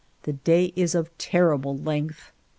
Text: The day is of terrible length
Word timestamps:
The 0.23 0.33
day 0.33 0.73
is 0.75 0.95
of 0.95 1.15
terrible 1.19 1.77
length 1.77 2.31